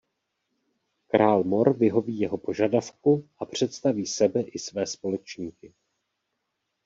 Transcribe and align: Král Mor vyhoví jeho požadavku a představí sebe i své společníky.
Král 1.07 1.43
Mor 1.43 1.77
vyhoví 1.77 2.19
jeho 2.19 2.37
požadavku 2.37 3.29
a 3.39 3.45
představí 3.45 4.05
sebe 4.05 4.41
i 4.41 4.59
své 4.59 4.87
společníky. 4.87 5.73